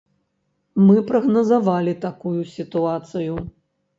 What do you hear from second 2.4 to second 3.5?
сітуацыю.